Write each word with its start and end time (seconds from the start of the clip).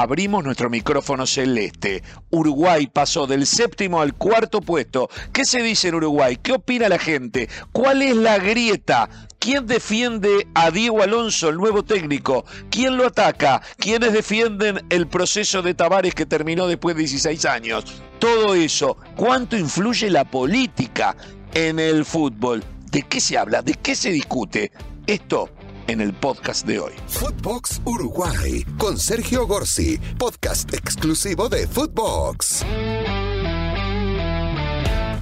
abrimos 0.00 0.44
nuestro 0.44 0.70
micrófono 0.70 1.26
celeste. 1.26 2.02
Uruguay 2.30 2.86
pasó 2.86 3.26
del 3.26 3.46
séptimo 3.46 4.00
al 4.00 4.14
cuarto 4.14 4.60
puesto. 4.60 5.08
¿Qué 5.32 5.44
se 5.44 5.62
dice 5.62 5.88
en 5.88 5.96
Uruguay? 5.96 6.38
¿Qué 6.40 6.52
opina 6.52 6.88
la 6.88 6.98
gente? 6.98 7.48
¿Cuál 7.72 8.02
es 8.02 8.16
la 8.16 8.38
grieta? 8.38 9.08
¿Quién 9.40 9.66
defiende 9.66 10.46
a 10.54 10.70
Diego 10.70 11.02
Alonso, 11.02 11.48
el 11.48 11.56
nuevo 11.56 11.82
técnico? 11.84 12.44
¿Quién 12.70 12.96
lo 12.96 13.06
ataca? 13.06 13.60
¿Quiénes 13.76 14.12
defienden 14.12 14.86
el 14.88 15.08
proceso 15.08 15.62
de 15.62 15.74
Tavares 15.74 16.14
que 16.14 16.26
terminó 16.26 16.66
después 16.68 16.94
de 16.94 17.00
16 17.00 17.44
años? 17.46 17.84
Todo 18.18 18.54
eso, 18.54 18.96
¿cuánto 19.16 19.56
influye 19.56 20.10
la 20.10 20.24
política 20.24 21.16
en 21.54 21.78
el 21.80 22.04
fútbol? 22.04 22.62
¿De 22.90 23.02
qué 23.02 23.20
se 23.20 23.36
habla? 23.36 23.62
¿De 23.62 23.74
qué 23.74 23.94
se 23.94 24.10
discute? 24.10 24.70
Esto 25.06 25.50
en 25.88 26.00
el 26.00 26.12
podcast 26.12 26.66
de 26.66 26.78
hoy. 26.78 26.92
Footbox 27.08 27.80
Uruguay 27.84 28.64
con 28.76 28.98
Sergio 28.98 29.46
Gorsi, 29.46 29.98
podcast 30.18 30.72
exclusivo 30.72 31.48
de 31.48 31.66
Footbox. 31.66 32.64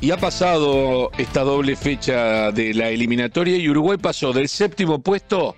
Y 0.01 0.11
ha 0.11 0.17
pasado 0.19 1.11
esta 1.17 1.43
doble 1.43 1.75
fecha 1.77 2.53
de 2.53 2.75
la 2.75 2.91
eliminatoria 2.91 3.57
y 3.57 3.69
Uruguay 3.69 3.97
pasó 3.97 4.33
del 4.33 4.49
séptimo 4.49 5.01
puesto 5.01 5.57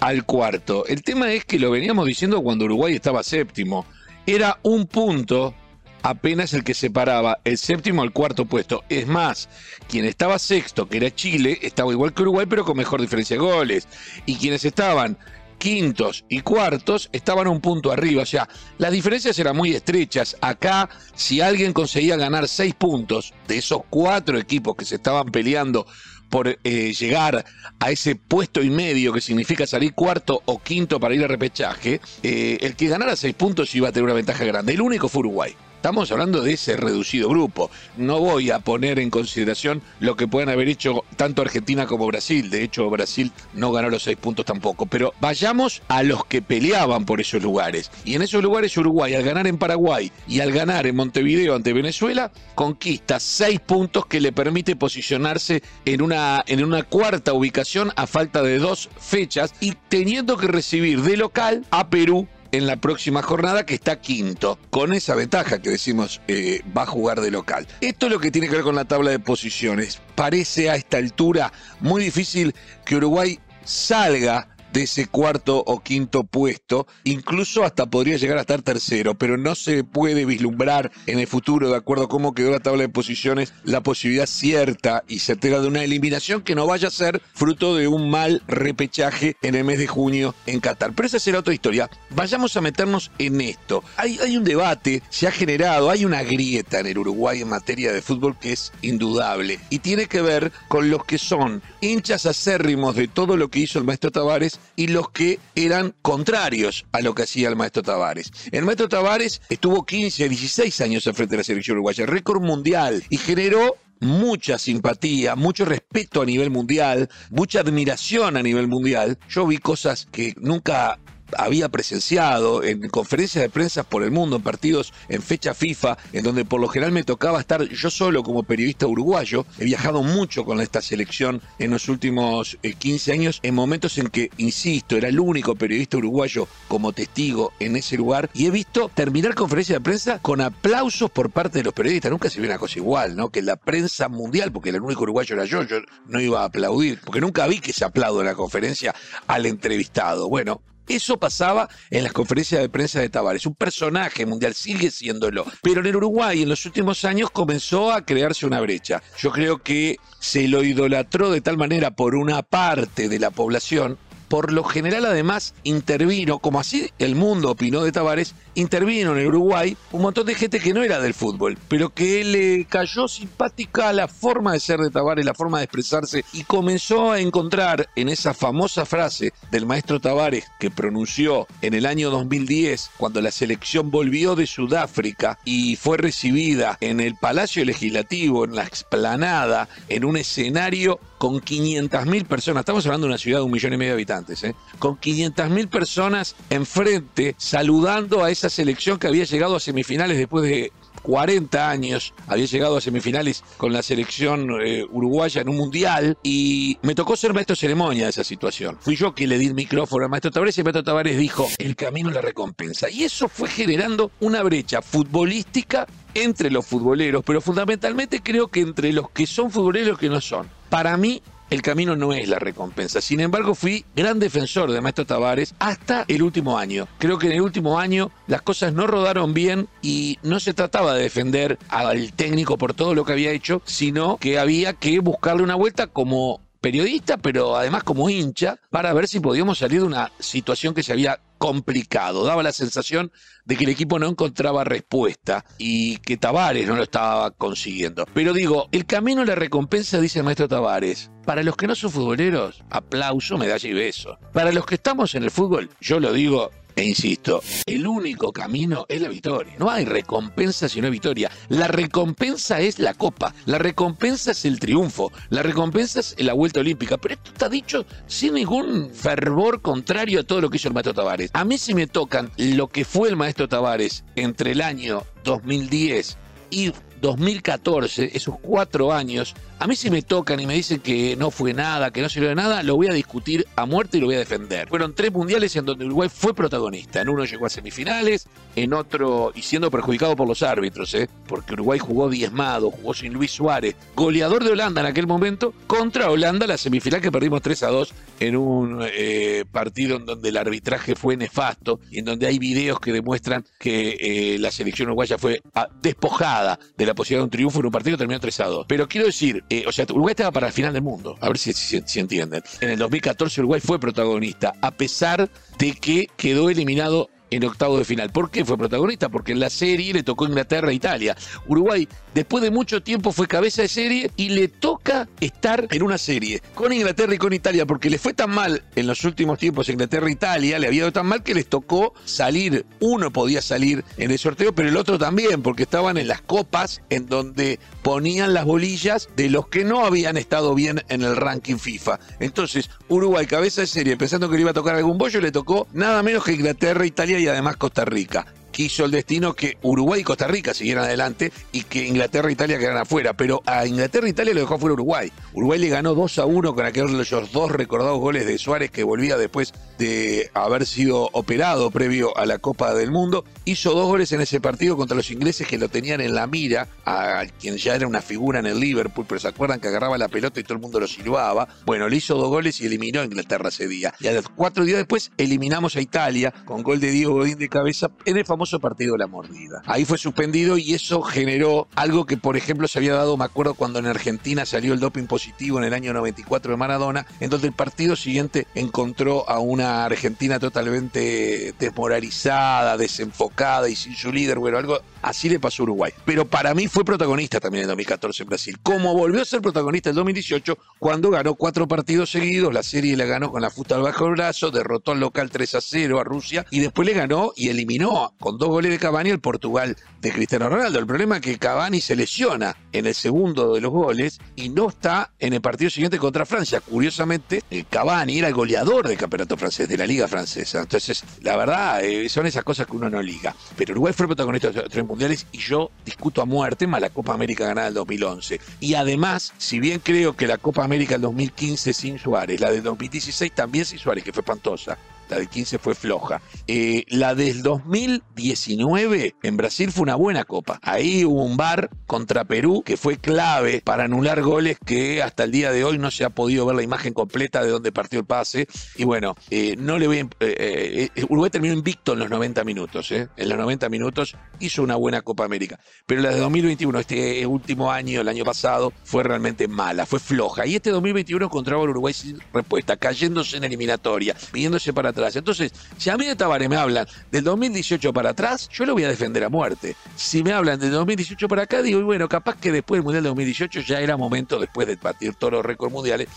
al 0.00 0.24
cuarto. 0.24 0.84
El 0.86 1.02
tema 1.02 1.32
es 1.32 1.44
que 1.44 1.58
lo 1.58 1.70
veníamos 1.70 2.06
diciendo 2.06 2.42
cuando 2.42 2.64
Uruguay 2.64 2.94
estaba 2.94 3.22
séptimo. 3.22 3.86
Era 4.26 4.58
un 4.62 4.86
punto 4.86 5.54
apenas 6.02 6.54
el 6.54 6.64
que 6.64 6.74
separaba 6.74 7.40
el 7.44 7.58
séptimo 7.58 8.02
al 8.02 8.12
cuarto 8.12 8.46
puesto. 8.46 8.84
Es 8.88 9.06
más, 9.06 9.48
quien 9.88 10.04
estaba 10.04 10.38
sexto, 10.38 10.88
que 10.88 10.98
era 10.98 11.14
Chile, 11.14 11.58
estaba 11.62 11.92
igual 11.92 12.14
que 12.14 12.22
Uruguay, 12.22 12.46
pero 12.48 12.64
con 12.64 12.76
mejor 12.76 13.00
diferencia 13.00 13.36
de 13.36 13.42
goles. 13.42 13.88
Y 14.26 14.36
quienes 14.36 14.64
estaban 14.64 15.18
quintos 15.58 16.24
y 16.28 16.40
cuartos 16.40 17.10
estaban 17.12 17.48
un 17.48 17.60
punto 17.60 17.90
arriba. 17.92 18.22
O 18.22 18.26
sea, 18.26 18.48
las 18.78 18.92
diferencias 18.92 19.38
eran 19.38 19.56
muy 19.56 19.74
estrechas. 19.74 20.36
Acá, 20.40 20.88
si 21.14 21.40
alguien 21.40 21.72
conseguía 21.72 22.16
ganar 22.16 22.48
seis 22.48 22.74
puntos 22.74 23.34
de 23.46 23.58
esos 23.58 23.82
cuatro 23.90 24.38
equipos 24.38 24.76
que 24.76 24.84
se 24.84 24.96
estaban 24.96 25.26
peleando 25.26 25.86
por 26.30 26.48
eh, 26.48 26.92
llegar 26.92 27.44
a 27.80 27.90
ese 27.90 28.14
puesto 28.14 28.62
y 28.62 28.70
medio 28.70 29.12
que 29.12 29.20
significa 29.20 29.66
salir 29.66 29.94
cuarto 29.94 30.42
o 30.44 30.58
quinto 30.58 31.00
para 31.00 31.14
ir 31.14 31.24
a 31.24 31.28
repechaje, 31.28 32.00
eh, 32.22 32.58
el 32.60 32.76
que 32.76 32.88
ganara 32.88 33.16
seis 33.16 33.34
puntos 33.34 33.74
iba 33.74 33.88
a 33.88 33.92
tener 33.92 34.04
una 34.04 34.14
ventaja 34.14 34.44
grande. 34.44 34.74
El 34.74 34.82
único 34.82 35.08
fue 35.08 35.20
Uruguay. 35.20 35.56
Estamos 35.78 36.10
hablando 36.10 36.42
de 36.42 36.54
ese 36.54 36.76
reducido 36.76 37.28
grupo. 37.28 37.70
No 37.96 38.18
voy 38.18 38.50
a 38.50 38.58
poner 38.58 38.98
en 38.98 39.10
consideración 39.10 39.80
lo 40.00 40.16
que 40.16 40.26
puedan 40.26 40.48
haber 40.48 40.66
hecho 40.68 41.04
tanto 41.16 41.40
Argentina 41.40 41.86
como 41.86 42.08
Brasil. 42.08 42.50
De 42.50 42.64
hecho, 42.64 42.90
Brasil 42.90 43.30
no 43.54 43.70
ganó 43.70 43.88
los 43.88 44.02
seis 44.02 44.16
puntos 44.16 44.44
tampoco. 44.44 44.86
Pero 44.86 45.14
vayamos 45.20 45.82
a 45.86 46.02
los 46.02 46.24
que 46.24 46.42
peleaban 46.42 47.04
por 47.04 47.20
esos 47.20 47.44
lugares. 47.44 47.92
Y 48.04 48.16
en 48.16 48.22
esos 48.22 48.42
lugares 48.42 48.76
Uruguay, 48.76 49.14
al 49.14 49.22
ganar 49.22 49.46
en 49.46 49.56
Paraguay 49.56 50.10
y 50.26 50.40
al 50.40 50.50
ganar 50.50 50.88
en 50.88 50.96
Montevideo 50.96 51.54
ante 51.54 51.72
Venezuela, 51.72 52.32
conquista 52.56 53.20
seis 53.20 53.60
puntos 53.60 54.04
que 54.06 54.20
le 54.20 54.32
permite 54.32 54.74
posicionarse 54.74 55.62
en 55.84 56.02
una, 56.02 56.42
en 56.48 56.64
una 56.64 56.82
cuarta 56.82 57.32
ubicación 57.34 57.92
a 57.94 58.08
falta 58.08 58.42
de 58.42 58.58
dos 58.58 58.90
fechas 58.98 59.54
y 59.60 59.74
teniendo 59.88 60.38
que 60.38 60.48
recibir 60.48 61.02
de 61.02 61.16
local 61.16 61.64
a 61.70 61.88
Perú 61.88 62.26
en 62.52 62.66
la 62.66 62.76
próxima 62.76 63.22
jornada 63.22 63.66
que 63.66 63.74
está 63.74 64.00
quinto, 64.00 64.58
con 64.70 64.92
esa 64.92 65.14
ventaja 65.14 65.60
que 65.60 65.70
decimos 65.70 66.20
eh, 66.28 66.62
va 66.76 66.82
a 66.82 66.86
jugar 66.86 67.20
de 67.20 67.30
local. 67.30 67.66
Esto 67.80 68.06
es 68.06 68.12
lo 68.12 68.20
que 68.20 68.30
tiene 68.30 68.48
que 68.48 68.56
ver 68.56 68.64
con 68.64 68.76
la 68.76 68.86
tabla 68.86 69.10
de 69.10 69.18
posiciones. 69.18 70.00
Parece 70.14 70.70
a 70.70 70.76
esta 70.76 70.96
altura 70.96 71.52
muy 71.80 72.02
difícil 72.02 72.54
que 72.84 72.96
Uruguay 72.96 73.38
salga 73.64 74.48
de 74.72 74.82
ese 74.82 75.06
cuarto 75.06 75.62
o 75.66 75.80
quinto 75.80 76.24
puesto, 76.24 76.86
incluso 77.04 77.64
hasta 77.64 77.86
podría 77.86 78.16
llegar 78.16 78.38
a 78.38 78.42
estar 78.42 78.62
tercero, 78.62 79.16
pero 79.16 79.36
no 79.36 79.54
se 79.54 79.84
puede 79.84 80.24
vislumbrar 80.24 80.90
en 81.06 81.18
el 81.18 81.26
futuro, 81.26 81.70
de 81.70 81.76
acuerdo 81.76 82.04
a 82.04 82.08
cómo 82.08 82.34
quedó 82.34 82.50
la 82.50 82.60
tabla 82.60 82.82
de 82.82 82.88
posiciones, 82.88 83.52
la 83.64 83.82
posibilidad 83.82 84.26
cierta 84.26 85.04
y 85.08 85.20
certera 85.20 85.60
de 85.60 85.68
una 85.68 85.84
eliminación 85.84 86.42
que 86.42 86.54
no 86.54 86.66
vaya 86.66 86.88
a 86.88 86.92
ser 86.92 87.22
fruto 87.34 87.76
de 87.76 87.88
un 87.88 88.10
mal 88.10 88.42
repechaje 88.46 89.36
en 89.42 89.54
el 89.54 89.64
mes 89.64 89.78
de 89.78 89.86
junio 89.86 90.34
en 90.46 90.60
Qatar. 90.60 90.92
Pero 90.94 91.06
esa 91.06 91.18
será 91.18 91.40
otra 91.40 91.54
historia. 91.54 91.90
Vayamos 92.10 92.56
a 92.56 92.60
meternos 92.60 93.10
en 93.18 93.40
esto. 93.40 93.82
Hay, 93.96 94.18
hay 94.18 94.36
un 94.36 94.44
debate, 94.44 95.02
se 95.10 95.26
ha 95.26 95.30
generado, 95.30 95.90
hay 95.90 96.04
una 96.04 96.22
grieta 96.22 96.80
en 96.80 96.86
el 96.86 96.98
Uruguay 96.98 97.40
en 97.40 97.48
materia 97.48 97.92
de 97.92 98.02
fútbol 98.02 98.38
que 98.38 98.52
es 98.52 98.72
indudable 98.82 99.58
y 99.70 99.78
tiene 99.78 100.06
que 100.06 100.20
ver 100.20 100.52
con 100.68 100.90
los 100.90 101.04
que 101.04 101.18
son 101.18 101.62
hinchas 101.80 102.26
acérrimos 102.26 102.96
de 102.96 103.08
todo 103.08 103.36
lo 103.36 103.48
que 103.48 103.60
hizo 103.60 103.78
el 103.78 103.84
maestro 103.84 104.10
Tavares 104.10 104.57
y 104.76 104.88
los 104.88 105.10
que 105.10 105.38
eran 105.54 105.94
contrarios 106.02 106.86
a 106.92 107.00
lo 107.00 107.14
que 107.14 107.22
hacía 107.22 107.48
el 107.48 107.56
maestro 107.56 107.82
Tavares. 107.82 108.30
El 108.52 108.64
maestro 108.64 108.88
Tavares 108.88 109.40
estuvo 109.48 109.84
15, 109.84 110.28
16 110.28 110.80
años 110.80 111.06
al 111.06 111.14
frente 111.14 111.32
de 111.32 111.38
la 111.38 111.44
selección 111.44 111.76
uruguaya, 111.76 112.06
récord 112.06 112.42
mundial, 112.42 113.02
y 113.08 113.16
generó 113.16 113.76
mucha 114.00 114.58
simpatía, 114.58 115.34
mucho 115.34 115.64
respeto 115.64 116.22
a 116.22 116.26
nivel 116.26 116.50
mundial, 116.50 117.08
mucha 117.30 117.60
admiración 117.60 118.36
a 118.36 118.42
nivel 118.42 118.68
mundial. 118.68 119.18
Yo 119.28 119.46
vi 119.46 119.58
cosas 119.58 120.06
que 120.10 120.34
nunca 120.38 120.98
había 121.36 121.68
presenciado 121.68 122.62
en 122.62 122.88
conferencias 122.88 123.42
de 123.42 123.50
prensa 123.50 123.82
por 123.82 124.02
el 124.02 124.10
mundo, 124.10 124.36
en 124.36 124.42
partidos 124.42 124.92
en 125.08 125.22
fecha 125.22 125.54
FIFA, 125.54 125.98
en 126.12 126.24
donde 126.24 126.44
por 126.44 126.60
lo 126.60 126.68
general 126.68 126.92
me 126.92 127.04
tocaba 127.04 127.40
estar 127.40 127.62
yo 127.68 127.90
solo 127.90 128.22
como 128.22 128.42
periodista 128.42 128.86
uruguayo. 128.86 129.46
He 129.58 129.64
viajado 129.64 130.02
mucho 130.02 130.44
con 130.44 130.60
esta 130.60 130.80
selección 130.80 131.42
en 131.58 131.70
los 131.70 131.88
últimos 131.88 132.58
15 132.78 133.10
eh, 133.10 133.14
años, 133.14 133.40
en 133.42 133.54
momentos 133.54 133.98
en 133.98 134.08
que, 134.08 134.30
insisto, 134.36 134.96
era 134.96 135.08
el 135.08 135.20
único 135.20 135.54
periodista 135.54 135.98
uruguayo 135.98 136.48
como 136.68 136.92
testigo 136.92 137.52
en 137.58 137.76
ese 137.76 137.96
lugar, 137.96 138.30
y 138.34 138.46
he 138.46 138.50
visto 138.50 138.90
terminar 138.94 139.34
conferencias 139.34 139.78
de 139.78 139.84
prensa 139.84 140.18
con 140.20 140.40
aplausos 140.40 141.10
por 141.10 141.30
parte 141.30 141.58
de 141.58 141.64
los 141.64 141.74
periodistas. 141.74 142.10
Nunca 142.10 142.30
se 142.30 142.40
vio 142.40 142.48
una 142.48 142.58
cosa 142.58 142.78
igual, 142.78 143.16
¿no? 143.16 143.30
Que 143.30 143.42
la 143.42 143.56
prensa 143.56 144.08
mundial, 144.08 144.52
porque 144.52 144.70
el 144.70 144.80
único 144.80 145.02
uruguayo 145.02 145.34
era 145.34 145.44
yo, 145.44 145.62
yo 145.62 145.78
no 146.06 146.20
iba 146.20 146.42
a 146.42 146.44
aplaudir, 146.44 147.00
porque 147.04 147.20
nunca 147.20 147.46
vi 147.46 147.60
que 147.60 147.72
se 147.72 147.84
aplaude 147.84 148.20
en 148.20 148.26
la 148.26 148.34
conferencia 148.34 148.94
al 149.26 149.46
entrevistado. 149.46 150.28
Bueno, 150.28 150.62
eso 150.88 151.18
pasaba 151.18 151.68
en 151.90 152.04
las 152.04 152.12
conferencias 152.12 152.60
de 152.60 152.68
prensa 152.68 153.00
de 153.00 153.08
Tavares. 153.08 153.46
Un 153.46 153.54
personaje 153.54 154.26
mundial 154.26 154.54
sigue 154.54 154.90
siéndolo. 154.90 155.44
Pero 155.62 155.80
en 155.80 155.86
el 155.86 155.96
Uruguay 155.96 156.42
en 156.42 156.48
los 156.48 156.64
últimos 156.66 157.04
años 157.04 157.30
comenzó 157.30 157.92
a 157.92 158.04
crearse 158.04 158.46
una 158.46 158.60
brecha. 158.60 159.02
Yo 159.18 159.30
creo 159.30 159.62
que 159.62 159.96
se 160.18 160.48
lo 160.48 160.64
idolatró 160.64 161.30
de 161.30 161.40
tal 161.40 161.56
manera 161.56 161.92
por 161.92 162.14
una 162.14 162.42
parte 162.42 163.08
de 163.08 163.18
la 163.18 163.30
población 163.30 163.98
por 164.28 164.52
lo 164.52 164.64
general 164.64 165.06
además 165.06 165.54
intervino, 165.64 166.38
como 166.38 166.60
así 166.60 166.90
el 166.98 167.14
mundo 167.14 167.50
opinó 167.50 167.82
de 167.82 167.92
Tavares, 167.92 168.34
intervino 168.54 169.12
en 169.12 169.18
el 169.18 169.28
Uruguay 169.28 169.76
un 169.92 170.02
montón 170.02 170.26
de 170.26 170.34
gente 170.34 170.60
que 170.60 170.74
no 170.74 170.82
era 170.82 171.00
del 171.00 171.14
fútbol, 171.14 171.58
pero 171.68 171.90
que 171.90 172.24
le 172.24 172.64
cayó 172.66 173.08
simpática 173.08 173.92
la 173.92 174.08
forma 174.08 174.52
de 174.52 174.60
ser 174.60 174.80
de 174.80 174.90
Tavares, 174.90 175.24
la 175.24 175.34
forma 175.34 175.58
de 175.58 175.64
expresarse, 175.64 176.24
y 176.32 176.44
comenzó 176.44 177.12
a 177.12 177.20
encontrar 177.20 177.88
en 177.96 178.08
esa 178.08 178.34
famosa 178.34 178.84
frase 178.84 179.32
del 179.50 179.66
maestro 179.66 180.00
Tavares 180.00 180.44
que 180.58 180.70
pronunció 180.70 181.46
en 181.62 181.74
el 181.74 181.86
año 181.86 182.10
2010, 182.10 182.90
cuando 182.98 183.20
la 183.20 183.30
selección 183.30 183.90
volvió 183.90 184.34
de 184.34 184.46
Sudáfrica 184.46 185.38
y 185.44 185.76
fue 185.76 185.96
recibida 185.96 186.76
en 186.80 187.00
el 187.00 187.14
Palacio 187.16 187.64
Legislativo, 187.64 188.44
en 188.44 188.54
la 188.54 188.64
explanada, 188.64 189.68
en 189.88 190.04
un 190.04 190.16
escenario 190.16 191.00
con 191.18 191.40
500.000 191.40 192.26
personas, 192.26 192.60
estamos 192.62 192.86
hablando 192.86 193.06
de 193.06 193.12
una 193.12 193.18
ciudad 193.18 193.38
de 193.38 193.44
un 193.44 193.50
millón 193.50 193.72
y 193.72 193.76
medio 193.76 193.90
de 193.90 193.94
habitantes, 193.94 194.17
¿eh? 194.42 194.54
con 194.78 194.98
500.000 194.98 195.68
personas 195.68 196.36
enfrente 196.50 197.34
saludando 197.38 198.24
a 198.24 198.30
esa 198.30 198.48
selección 198.48 198.98
que 198.98 199.06
había 199.06 199.24
llegado 199.24 199.56
a 199.56 199.60
semifinales 199.60 200.16
después 200.16 200.44
de 200.44 200.72
40 201.02 201.70
años, 201.70 202.12
había 202.26 202.46
llegado 202.46 202.76
a 202.76 202.80
semifinales 202.80 203.44
con 203.56 203.72
la 203.72 203.82
selección 203.82 204.48
eh, 204.60 204.84
uruguaya 204.90 205.40
en 205.40 205.48
un 205.48 205.56
mundial 205.56 206.18
y 206.22 206.78
me 206.82 206.94
tocó 206.94 207.16
ser 207.16 207.32
maestro 207.32 207.54
de 207.54 207.60
ceremonia 207.60 208.04
de 208.04 208.10
esa 208.10 208.24
situación. 208.24 208.78
Fui 208.80 208.96
yo 208.96 209.14
quien 209.14 209.30
le 209.30 209.38
di 209.38 209.46
el 209.46 209.54
micrófono 209.54 210.04
al 210.04 210.10
maestro 210.10 210.30
Tavares 210.30 210.56
y 210.58 210.60
el 210.60 210.64
maestro 210.64 210.84
Tavares 210.84 211.16
dijo, 211.16 211.48
el 211.58 211.76
camino 211.76 212.10
la 212.10 212.20
recompensa. 212.20 212.90
Y 212.90 213.04
eso 213.04 213.28
fue 213.28 213.48
generando 213.48 214.10
una 214.20 214.42
brecha 214.42 214.82
futbolística 214.82 215.86
entre 216.14 216.50
los 216.50 216.66
futboleros, 216.66 217.22
pero 217.24 217.40
fundamentalmente 217.40 218.20
creo 218.20 218.48
que 218.48 218.60
entre 218.60 218.92
los 218.92 219.10
que 219.10 219.26
son 219.26 219.50
futboleros 219.50 219.86
y 219.86 219.90
los 219.90 219.98
que 219.98 220.08
no 220.08 220.20
son. 220.20 220.48
Para 220.68 220.96
mí, 220.96 221.22
el 221.50 221.62
camino 221.62 221.96
no 221.96 222.12
es 222.12 222.28
la 222.28 222.38
recompensa. 222.38 223.00
Sin 223.00 223.20
embargo, 223.20 223.54
fui 223.54 223.84
gran 223.96 224.18
defensor 224.18 224.70
de 224.70 224.80
Maestro 224.80 225.06
Tavares 225.06 225.54
hasta 225.58 226.04
el 226.08 226.22
último 226.22 226.58
año. 226.58 226.88
Creo 226.98 227.18
que 227.18 227.26
en 227.26 227.34
el 227.34 227.40
último 227.40 227.78
año 227.78 228.10
las 228.26 228.42
cosas 228.42 228.72
no 228.72 228.86
rodaron 228.86 229.34
bien 229.34 229.68
y 229.82 230.18
no 230.22 230.40
se 230.40 230.54
trataba 230.54 230.94
de 230.94 231.02
defender 231.02 231.58
al 231.68 232.12
técnico 232.12 232.58
por 232.58 232.74
todo 232.74 232.94
lo 232.94 233.04
que 233.04 233.12
había 233.12 233.30
hecho, 233.30 233.62
sino 233.64 234.18
que 234.18 234.38
había 234.38 234.74
que 234.74 234.98
buscarle 235.00 235.42
una 235.42 235.54
vuelta 235.54 235.86
como 235.86 236.40
periodista, 236.60 237.16
pero 237.16 237.56
además 237.56 237.84
como 237.84 238.10
hincha, 238.10 238.58
para 238.70 238.92
ver 238.92 239.08
si 239.08 239.20
podíamos 239.20 239.58
salir 239.58 239.80
de 239.80 239.86
una 239.86 240.12
situación 240.18 240.74
que 240.74 240.82
se 240.82 240.92
había 240.92 241.20
complicado. 241.38 242.24
Daba 242.24 242.42
la 242.42 242.52
sensación 242.52 243.12
de 243.44 243.56
que 243.56 243.64
el 243.64 243.70
equipo 243.70 243.98
no 243.98 244.08
encontraba 244.08 244.64
respuesta 244.64 245.44
y 245.56 245.98
que 245.98 246.16
Tavares 246.16 246.66
no 246.66 246.76
lo 246.76 246.82
estaba 246.82 247.30
consiguiendo. 247.30 248.06
Pero 248.12 248.32
digo, 248.32 248.68
el 248.72 248.84
camino 248.86 249.22
a 249.22 249.24
la 249.24 249.34
recompensa, 249.34 250.00
dice 250.00 250.18
el 250.18 250.24
maestro 250.24 250.48
Tavares, 250.48 251.10
para 251.24 251.42
los 251.42 251.56
que 251.56 251.66
no 251.66 251.74
son 251.74 251.90
futboleros, 251.90 252.62
aplauso, 252.70 253.38
medalla 253.38 253.68
y 253.68 253.72
beso. 253.72 254.18
Para 254.32 254.52
los 254.52 254.66
que 254.66 254.74
estamos 254.74 255.14
en 255.14 255.22
el 255.22 255.30
fútbol, 255.30 255.70
yo 255.80 256.00
lo 256.00 256.12
digo 256.12 256.50
E 256.78 256.84
insisto, 256.84 257.42
el 257.66 257.88
único 257.88 258.32
camino 258.32 258.86
es 258.88 259.00
la 259.00 259.08
victoria. 259.08 259.52
No 259.58 259.68
hay 259.68 259.84
recompensa 259.84 260.68
sino 260.68 260.88
victoria. 260.88 261.28
La 261.48 261.66
recompensa 261.66 262.60
es 262.60 262.78
la 262.78 262.94
copa. 262.94 263.34
La 263.46 263.58
recompensa 263.58 264.30
es 264.30 264.44
el 264.44 264.60
triunfo. 264.60 265.10
La 265.30 265.42
recompensa 265.42 265.98
es 265.98 266.14
la 266.20 266.34
vuelta 266.34 266.60
olímpica. 266.60 266.96
Pero 266.96 267.14
esto 267.14 267.32
está 267.32 267.48
dicho 267.48 267.84
sin 268.06 268.34
ningún 268.34 268.90
fervor 268.94 269.60
contrario 269.60 270.20
a 270.20 270.22
todo 270.22 270.40
lo 270.40 270.50
que 270.50 270.58
hizo 270.58 270.68
el 270.68 270.74
maestro 270.74 270.94
Tavares. 270.94 271.32
A 271.32 271.44
mí 271.44 271.58
si 271.58 271.74
me 271.74 271.88
tocan 271.88 272.30
lo 272.36 272.68
que 272.68 272.84
fue 272.84 273.08
el 273.08 273.16
maestro 273.16 273.48
Tavares 273.48 274.04
entre 274.14 274.52
el 274.52 274.60
año 274.60 275.02
2010 275.24 276.16
y 276.50 276.72
2014, 277.00 278.10
esos 278.14 278.36
cuatro 278.40 278.92
años, 278.92 279.34
a 279.58 279.66
mí 279.66 279.74
si 279.76 279.90
me 279.90 280.02
tocan 280.02 280.40
y 280.40 280.46
me 280.46 280.54
dicen 280.54 280.80
que 280.80 281.16
no 281.16 281.30
fue 281.30 281.52
nada, 281.52 281.90
que 281.90 282.00
no 282.00 282.08
sirvió 282.08 282.28
de 282.28 282.34
nada, 282.34 282.62
lo 282.62 282.76
voy 282.76 282.88
a 282.88 282.92
discutir 282.92 283.46
a 283.56 283.66
muerte 283.66 283.98
y 283.98 284.00
lo 284.00 284.06
voy 284.06 284.16
a 284.16 284.20
defender. 284.20 284.68
Fueron 284.68 284.94
tres 284.94 285.12
mundiales 285.12 285.54
en 285.56 285.64
donde 285.64 285.84
Uruguay 285.86 286.08
fue 286.12 286.34
protagonista. 286.34 287.00
En 287.00 287.08
uno 287.08 287.24
llegó 287.24 287.46
a 287.46 287.50
semifinales, 287.50 288.28
en 288.56 288.72
otro, 288.72 289.32
y 289.34 289.42
siendo 289.42 289.70
perjudicado 289.70 290.16
por 290.16 290.28
los 290.28 290.42
árbitros, 290.42 290.94
¿eh? 290.94 291.08
porque 291.26 291.54
Uruguay 291.54 291.78
jugó 291.78 292.08
diezmado, 292.08 292.70
jugó 292.70 292.94
sin 292.94 293.12
Luis 293.12 293.32
Suárez, 293.32 293.76
goleador 293.94 294.44
de 294.44 294.50
Holanda 294.50 294.80
en 294.80 294.86
aquel 294.86 295.06
momento, 295.06 295.54
contra 295.66 296.10
Holanda, 296.10 296.46
la 296.46 296.58
semifinal 296.58 297.00
que 297.00 297.12
perdimos 297.12 297.42
3 297.42 297.62
a 297.64 297.68
2 297.68 297.94
en 298.20 298.36
un 298.36 298.84
eh, 298.92 299.44
partido 299.50 299.96
en 299.96 300.06
donde 300.06 300.28
el 300.28 300.36
arbitraje 300.36 300.94
fue 300.94 301.16
nefasto 301.16 301.80
y 301.90 302.00
en 302.00 302.04
donde 302.04 302.26
hay 302.26 302.38
videos 302.38 302.80
que 302.80 302.92
demuestran 302.92 303.44
que 303.58 304.34
eh, 304.34 304.38
la 304.38 304.50
selección 304.50 304.88
uruguaya 304.88 305.18
fue 305.18 305.40
ah, 305.54 305.68
despojada 305.80 306.58
de 306.76 306.86
la 306.88 306.94
posibilidad 306.94 307.20
de 307.20 307.24
un 307.24 307.30
triunfo 307.30 307.60
en 307.60 307.66
un 307.66 307.72
partido 307.72 307.96
terminó 307.96 308.18
3 308.18 308.40
a 308.40 308.46
2. 308.46 308.66
Pero 308.66 308.88
quiero 308.88 309.06
decir, 309.06 309.44
eh, 309.48 309.64
o 309.66 309.72
sea, 309.72 309.84
Uruguay 309.88 310.12
estaba 310.12 310.32
para 310.32 310.48
el 310.48 310.52
final 310.52 310.72
del 310.72 310.82
mundo, 310.82 311.16
a 311.20 311.28
ver 311.28 311.38
si, 311.38 311.52
si 311.52 312.00
entienden. 312.00 312.42
En 312.60 312.70
el 312.70 312.78
2014 312.78 313.40
Uruguay 313.40 313.60
fue 313.60 313.78
protagonista, 313.78 314.54
a 314.60 314.70
pesar 314.70 315.30
de 315.58 315.72
que 315.72 316.08
quedó 316.16 316.50
eliminado 316.50 317.10
en 317.30 317.44
octavo 317.44 317.78
de 317.78 317.84
final. 317.84 318.10
¿Por 318.10 318.30
qué 318.30 318.44
fue 318.44 318.56
protagonista? 318.58 319.08
Porque 319.08 319.32
en 319.32 319.40
la 319.40 319.50
serie 319.50 319.92
le 319.92 320.02
tocó 320.02 320.26
Inglaterra 320.26 320.70
e 320.70 320.74
Italia. 320.74 321.16
Uruguay, 321.46 321.88
después 322.14 322.42
de 322.42 322.50
mucho 322.50 322.82
tiempo, 322.82 323.12
fue 323.12 323.26
cabeza 323.26 323.62
de 323.62 323.68
serie 323.68 324.10
y 324.16 324.30
le 324.30 324.48
toca 324.48 325.08
estar 325.20 325.68
en 325.70 325.82
una 325.82 325.98
serie 325.98 326.42
con 326.54 326.72
Inglaterra 326.72 327.14
y 327.14 327.18
con 327.18 327.32
Italia, 327.32 327.66
porque 327.66 327.90
le 327.90 327.98
fue 327.98 328.14
tan 328.14 328.30
mal 328.30 328.62
en 328.74 328.86
los 328.86 329.04
últimos 329.04 329.38
tiempos 329.38 329.68
Inglaterra 329.68 330.08
e 330.08 330.12
Italia, 330.12 330.58
le 330.58 330.66
había 330.66 330.80
ido 330.80 330.92
tan 330.92 331.06
mal 331.06 331.22
que 331.22 331.34
les 331.34 331.46
tocó 331.46 331.94
salir. 332.04 332.66
Uno 332.80 333.12
podía 333.12 333.42
salir 333.42 333.84
en 333.96 334.10
el 334.10 334.18
sorteo, 334.18 334.54
pero 334.54 334.68
el 334.68 334.76
otro 334.76 334.98
también, 334.98 335.42
porque 335.42 335.64
estaban 335.64 335.96
en 335.96 336.08
las 336.08 336.22
copas 336.22 336.82
en 336.90 337.06
donde 337.06 337.58
ponían 337.82 338.34
las 338.34 338.44
bolillas 338.44 339.08
de 339.16 339.30
los 339.30 339.48
que 339.48 339.64
no 339.64 339.84
habían 339.84 340.16
estado 340.16 340.54
bien 340.54 340.82
en 340.88 341.02
el 341.02 341.16
ranking 341.16 341.56
FIFA. 341.56 341.98
Entonces, 342.20 342.70
Uruguay, 342.88 343.26
cabeza 343.26 343.62
de 343.62 343.66
serie, 343.66 343.96
pensando 343.96 344.28
que 344.28 344.36
le 344.36 344.42
iba 344.42 344.50
a 344.50 344.54
tocar 344.54 344.74
algún 344.74 344.98
bollo, 344.98 345.20
le 345.20 345.32
tocó 345.32 345.66
nada 345.72 346.02
menos 346.02 346.24
que 346.24 346.32
Inglaterra, 346.32 346.86
Italia 346.86 347.17
y 347.18 347.28
además 347.28 347.56
Costa 347.56 347.84
Rica. 347.84 348.26
Quiso 348.58 348.86
el 348.86 348.90
destino 348.90 349.34
que 349.34 349.56
Uruguay 349.62 350.00
y 350.00 350.02
Costa 350.02 350.26
Rica 350.26 350.52
siguieran 350.52 350.82
adelante 350.82 351.30
y 351.52 351.62
que 351.62 351.86
Inglaterra 351.86 352.28
e 352.28 352.32
Italia 352.32 352.58
quedaran 352.58 352.82
afuera. 352.82 353.12
Pero 353.12 353.40
a 353.46 353.64
Inglaterra 353.64 354.08
e 354.08 354.10
Italia 354.10 354.34
lo 354.34 354.40
dejó 354.40 354.58
fuera 354.58 354.72
Uruguay. 354.72 355.12
Uruguay 355.32 355.60
le 355.60 355.68
ganó 355.68 355.94
2 355.94 356.18
a 356.18 356.26
1 356.26 356.54
con 356.56 356.66
aquellos 356.66 357.30
dos 357.30 357.52
recordados 357.52 358.00
goles 358.00 358.26
de 358.26 358.36
Suárez 358.36 358.72
que 358.72 358.82
volvía 358.82 359.16
después 359.16 359.52
de 359.78 360.28
haber 360.34 360.66
sido 360.66 361.08
operado 361.12 361.70
previo 361.70 362.18
a 362.18 362.26
la 362.26 362.40
Copa 362.40 362.74
del 362.74 362.90
Mundo. 362.90 363.24
Hizo 363.44 363.74
dos 363.74 363.86
goles 363.86 364.10
en 364.10 364.22
ese 364.22 364.40
partido 364.40 364.76
contra 364.76 364.96
los 364.96 365.08
ingleses 365.12 365.46
que 365.46 365.56
lo 365.56 365.68
tenían 365.68 366.00
en 366.00 366.16
la 366.16 366.26
mira, 366.26 366.66
a 366.84 367.26
quien 367.40 367.58
ya 367.58 367.76
era 367.76 367.86
una 367.86 368.02
figura 368.02 368.40
en 368.40 368.46
el 368.46 368.58
Liverpool, 368.58 369.06
pero 369.08 369.20
se 369.20 369.28
acuerdan 369.28 369.60
que 369.60 369.68
agarraba 369.68 369.96
la 369.98 370.08
pelota 370.08 370.40
y 370.40 370.42
todo 370.42 370.54
el 370.54 370.60
mundo 370.60 370.80
lo 370.80 370.88
silbaba. 370.88 371.46
Bueno, 371.64 371.88
le 371.88 371.94
hizo 371.94 372.16
dos 372.16 372.28
goles 372.28 372.60
y 372.60 372.66
eliminó 372.66 373.02
a 373.02 373.04
Inglaterra 373.04 373.50
ese 373.50 373.68
día. 373.68 373.94
Y 374.00 374.08
a 374.08 374.12
los 374.14 374.28
cuatro 374.28 374.64
días 374.64 374.78
después 374.78 375.12
eliminamos 375.16 375.76
a 375.76 375.80
Italia 375.80 376.34
con 376.44 376.64
gol 376.64 376.80
de 376.80 376.90
Diego 376.90 377.14
Godín 377.14 377.38
de 377.38 377.48
cabeza 377.48 377.92
en 378.04 378.16
el 378.16 378.24
famoso 378.24 378.47
partido 378.58 378.92
de 378.92 378.98
la 378.98 379.06
mordida. 379.06 379.62
Ahí 379.66 379.84
fue 379.84 379.98
suspendido 379.98 380.56
y 380.56 380.74
eso 380.74 381.02
generó 381.02 381.68
algo 381.74 382.06
que, 382.06 382.16
por 382.16 382.36
ejemplo, 382.36 382.66
se 382.68 382.78
había 382.78 382.94
dado, 382.94 383.16
me 383.16 383.24
acuerdo, 383.24 383.54
cuando 383.54 383.78
en 383.78 383.86
Argentina 383.86 384.46
salió 384.46 384.72
el 384.72 384.80
doping 384.80 385.04
positivo 385.04 385.58
en 385.58 385.64
el 385.64 385.74
año 385.74 385.92
94 385.92 386.52
de 386.52 386.56
Maradona, 386.56 387.06
en 387.20 387.30
donde 387.30 387.48
el 387.48 387.52
partido 387.52 387.96
siguiente 387.96 388.46
encontró 388.54 389.28
a 389.28 389.38
una 389.38 389.84
Argentina 389.84 390.38
totalmente 390.38 391.54
desmoralizada, 391.58 392.76
desenfocada 392.76 393.68
y 393.68 393.76
sin 393.76 393.94
su 393.94 394.12
líder, 394.12 394.38
bueno, 394.38 394.58
algo 394.58 394.80
así 395.02 395.28
le 395.28 395.38
pasó 395.38 395.62
a 395.62 395.64
Uruguay. 395.64 395.92
Pero 396.04 396.26
para 396.26 396.54
mí 396.54 396.68
fue 396.68 396.84
protagonista 396.84 397.40
también 397.40 397.62
en 397.62 397.68
2014 397.68 398.22
en 398.22 398.28
Brasil, 398.28 398.58
como 398.62 398.94
volvió 398.94 399.22
a 399.22 399.24
ser 399.24 399.42
protagonista 399.42 399.90
en 399.90 399.96
2018 399.96 400.56
cuando 400.78 401.10
ganó 401.10 401.34
cuatro 401.34 401.66
partidos 401.66 402.10
seguidos, 402.10 402.52
la 402.52 402.62
serie 402.62 402.96
la 402.96 403.04
ganó 403.04 403.30
con 403.30 403.42
la 403.42 403.50
fusta 403.50 403.74
al 403.74 403.82
bajo 403.82 404.06
el 404.06 404.12
brazo, 404.12 404.50
derrotó 404.50 404.92
al 404.92 405.00
local 405.00 405.30
3 405.30 405.56
a 405.56 405.60
0 405.60 406.00
a 406.00 406.04
Rusia 406.04 406.46
y 406.50 406.60
después 406.60 406.86
le 406.86 406.94
ganó 406.94 407.32
y 407.36 407.48
eliminó 407.48 408.14
con 408.20 408.37
dos 408.38 408.48
goles 408.48 408.70
de 408.70 408.78
Cavani 408.78 409.10
el 409.10 409.20
Portugal 409.20 409.76
de 410.00 410.12
Cristiano 410.12 410.48
Ronaldo. 410.48 410.78
El 410.78 410.86
problema 410.86 411.16
es 411.16 411.22
que 411.22 411.38
Cavani 411.38 411.80
se 411.80 411.96
lesiona 411.96 412.56
en 412.72 412.86
el 412.86 412.94
segundo 412.94 413.54
de 413.54 413.60
los 413.60 413.72
goles 413.72 414.20
y 414.36 414.48
no 414.48 414.68
está 414.68 415.10
en 415.18 415.34
el 415.34 415.40
partido 415.40 415.70
siguiente 415.70 415.98
contra 415.98 416.24
Francia. 416.24 416.60
Curiosamente, 416.60 417.42
eh, 417.50 417.64
Cavani 417.68 418.18
era 418.18 418.28
el 418.28 418.34
goleador 418.34 418.86
del 418.86 418.96
campeonato 418.96 419.36
francés, 419.36 419.68
de 419.68 419.76
la 419.76 419.86
liga 419.86 420.06
francesa. 420.06 420.60
Entonces, 420.60 421.04
la 421.22 421.36
verdad, 421.36 421.84
eh, 421.84 422.08
son 422.08 422.26
esas 422.26 422.44
cosas 422.44 422.66
que 422.66 422.76
uno 422.76 422.88
no 422.88 423.02
liga. 423.02 423.34
Pero 423.56 423.72
Uruguay 423.72 423.92
fue 423.92 424.06
protagonista 424.06 424.50
de 424.50 424.62
los 424.62 424.70
tres 424.70 424.84
mundiales 424.84 425.26
y 425.32 425.38
yo 425.38 425.70
discuto 425.84 426.22
a 426.22 426.24
muerte 426.24 426.66
más 426.66 426.80
la 426.80 426.90
Copa 426.90 427.14
América 427.14 427.44
ganada 427.44 427.66
del 427.66 427.74
2011. 427.74 428.40
Y 428.60 428.74
además, 428.74 429.32
si 429.38 429.58
bien 429.58 429.80
creo 429.80 430.14
que 430.14 430.26
la 430.26 430.38
Copa 430.38 430.64
América 430.64 430.94
del 430.94 431.02
2015 431.02 431.72
sin 431.72 431.98
Suárez, 431.98 432.40
la 432.40 432.52
del 432.52 432.62
2016 432.62 433.32
también 433.32 433.64
sin 433.64 433.78
Suárez, 433.78 434.04
que 434.04 434.12
fue 434.12 434.20
espantosa, 434.20 434.78
la 435.08 435.16
del 435.16 435.28
15 435.28 435.58
fue 435.58 435.74
floja. 435.74 436.20
Eh, 436.46 436.84
la 436.88 437.14
del 437.14 437.42
2019 437.42 439.14
en 439.22 439.36
Brasil 439.36 439.72
fue 439.72 439.82
una 439.82 439.94
buena 439.94 440.24
copa. 440.24 440.60
Ahí 440.62 441.04
hubo 441.04 441.24
un 441.24 441.36
bar 441.36 441.70
contra 441.86 442.24
Perú 442.24 442.62
que 442.64 442.76
fue 442.76 442.98
clave 442.98 443.62
para 443.64 443.84
anular 443.84 444.22
goles 444.22 444.58
que 444.64 445.02
hasta 445.02 445.24
el 445.24 445.32
día 445.32 445.52
de 445.52 445.64
hoy 445.64 445.78
no 445.78 445.90
se 445.90 446.04
ha 446.04 446.10
podido 446.10 446.46
ver 446.46 446.56
la 446.56 446.62
imagen 446.62 446.92
completa 446.92 447.42
de 447.42 447.50
dónde 447.50 447.72
partió 447.72 448.00
el 448.00 448.06
pase. 448.06 448.46
Y 448.76 448.84
bueno, 448.84 449.16
eh, 449.30 449.56
no 449.58 449.78
le 449.78 449.86
voy 449.86 449.98
a, 450.00 450.02
eh, 450.20 450.90
eh, 450.94 451.04
Uruguay 451.08 451.30
terminó 451.30 451.54
invicto 451.54 451.92
en 451.92 452.00
los 452.00 452.10
90 452.10 452.44
minutos. 452.44 452.90
En 452.90 453.28
los 453.28 453.38
90 453.38 453.68
minutos 453.68 454.16
hizo 454.40 454.62
una 454.62 454.76
buena 454.76 455.02
Copa 455.02 455.24
América. 455.24 455.58
Pero 455.86 456.02
la 456.02 456.10
de 456.10 456.20
2021, 456.20 456.78
este 456.78 457.26
último 457.26 457.70
año, 457.70 458.00
el 458.00 458.08
año 458.08 458.24
pasado, 458.24 458.72
fue 458.84 459.02
realmente 459.02 459.48
mala, 459.48 459.86
fue 459.86 460.00
floja. 460.00 460.46
Y 460.46 460.56
este 460.56 460.70
2021 460.70 461.24
encontraba 461.24 461.62
al 461.62 461.70
Uruguay 461.70 461.94
sin 461.94 462.20
respuesta, 462.32 462.76
cayéndose 462.76 463.36
en 463.36 463.44
eliminatoria, 463.44 464.16
viniéndose 464.32 464.72
para. 464.72 464.88
Entonces, 464.98 465.52
si 465.76 465.90
a 465.90 465.96
mí 465.96 466.06
de 466.06 466.16
Tabaré 466.16 466.48
me 466.48 466.56
hablan 466.56 466.86
del 467.10 467.24
2018 467.24 467.92
para 467.92 468.10
atrás, 468.10 468.48
yo 468.52 468.66
lo 468.66 468.74
voy 468.74 468.84
a 468.84 468.88
defender 468.88 469.24
a 469.24 469.28
muerte. 469.28 469.76
Si 469.96 470.22
me 470.22 470.32
hablan 470.32 470.58
del 470.58 470.72
2018 470.72 471.28
para 471.28 471.42
acá, 471.42 471.62
digo, 471.62 471.80
bueno, 471.82 472.08
capaz 472.08 472.36
que 472.36 472.50
después 472.52 472.78
del 472.78 472.84
Mundial 472.84 473.04
de 473.04 473.08
2018 473.08 473.60
ya 473.60 473.80
era 473.80 473.96
momento, 473.96 474.38
después 474.38 474.66
de 474.66 474.76
batir 474.76 475.14
todos 475.14 475.34
los 475.34 475.44
récords 475.44 475.72
mundiales, 475.72 476.08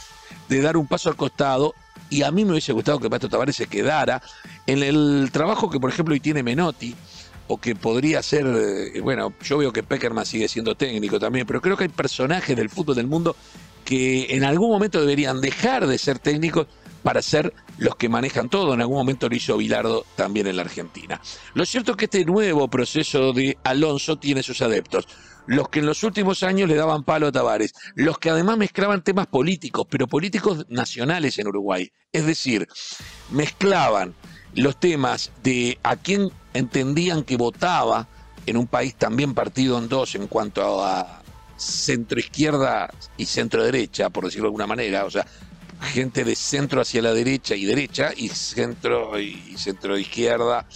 de 0.50 0.62
dar 0.62 0.78
un 0.78 0.88
paso 0.88 1.10
al 1.10 1.16
costado. 1.16 1.74
Y 2.10 2.24
a 2.24 2.32
mí 2.32 2.44
me 2.44 2.52
hubiese 2.52 2.74
gustado 2.74 3.00
que 3.00 3.10
Pato 3.10 3.30
Tavares 3.30 3.56
se 3.56 3.68
quedara 3.68 4.22
en 4.68 4.84
el 4.84 5.30
trabajo 5.32 5.70
que, 5.70 5.80
por 5.80 5.90
ejemplo, 5.90 6.14
hoy 6.14 6.20
tiene 6.20 6.44
Menotti, 6.44 6.96
o 7.48 7.58
que 7.58 7.76
podría 7.76 8.22
ser, 8.24 8.46
eh, 8.48 9.00
bueno, 9.02 9.34
yo 9.44 9.58
veo 9.58 9.72
que 9.72 9.84
Peckerman 9.84 10.26
sigue 10.26 10.48
siendo 10.48 10.76
técnico 10.76 11.20
también, 11.20 11.46
pero 11.46 11.62
creo 11.62 11.78
que 11.78 11.86
hay 11.86 11.90
personajes 11.90 12.56
del 12.56 12.70
fútbol 12.70 12.96
del 12.96 13.08
mundo 13.08 13.36
que 13.86 14.28
en 14.36 14.44
algún 14.44 14.70
momento 14.70 15.02
deberían 15.02 15.42
dejar 15.42 15.88
de 15.88 15.98
ser 15.98 16.20
técnicos 16.20 16.68
para 17.04 17.22
ser 17.22 17.54
los 17.78 17.96
que 17.96 18.10
manejan 18.10 18.50
todo. 18.50 18.74
En 18.74 18.82
algún 18.82 18.98
momento 18.98 19.30
lo 19.30 19.36
hizo 19.36 19.58
Bilardo 19.58 20.06
también 20.16 20.48
en 20.48 20.56
la 20.56 20.64
Argentina. 20.64 21.22
Lo 21.54 21.66
cierto 21.66 21.92
es 21.92 21.98
que 21.98 22.06
este 22.06 22.26
nuevo 22.26 22.68
proceso 22.68 23.34
de 23.34 23.58
Alonso 23.64 24.18
tiene 24.18 24.44
sus 24.44 24.62
adeptos. 24.62 25.08
Los 25.48 25.70
que 25.70 25.80
en 25.80 25.88
los 25.88 26.04
últimos 26.04 26.44
años 26.44 26.70
le 26.70 26.76
daban 26.76 27.04
palo 27.04 27.28
a 27.28 27.32
Tavares, 27.32 27.74
los 27.96 28.20
que 28.20 28.30
además 28.30 28.58
mezclaban 28.58 29.04
temas 29.04 29.28
políticos, 29.28 29.88
pero 29.90 30.08
políticos 30.08 30.66
nacionales 30.70 31.40
en 31.40 31.48
Uruguay. 31.48 31.92
Es 32.12 32.26
decir, 32.26 32.68
mezclaban 33.32 34.14
los 34.54 34.80
temas 34.80 35.32
de 35.44 35.80
a 35.84 35.96
quién 35.96 36.32
entendían 36.54 37.24
que 37.24 37.38
votaba 37.38 38.08
en 38.46 38.58
un 38.58 38.68
país 38.68 38.96
también 38.96 39.34
partido 39.34 39.78
en 39.78 39.90
dos 39.90 40.16
en 40.16 40.28
cuanto 40.28 40.84
a 40.84 41.22
centro 41.56 42.20
izquierda 42.20 42.92
y 43.18 43.26
centro 43.26 43.64
derecha, 43.64 44.10
por 44.10 44.26
decirlo 44.26 44.46
de 44.46 44.50
alguna 44.50 44.68
manera, 44.68 45.06
o 45.06 45.12
sea, 45.12 45.26
gente 45.82 46.24
de 46.24 46.36
centro 46.36 46.82
hacia 46.82 47.02
la 47.02 47.14
derecha 47.14 47.56
y 47.56 47.66
derecha 47.66 48.12
y 48.16 48.30
centro 48.30 49.20
y 49.20 49.56
centro 49.58 49.98
izquierda, 49.98 50.68